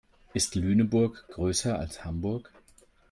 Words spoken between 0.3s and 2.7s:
Ist Lüneburg größer als Hamburg?